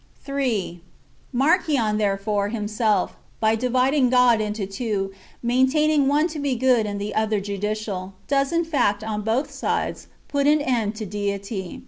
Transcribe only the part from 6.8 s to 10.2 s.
and the other judicial, does in fact, on both sides,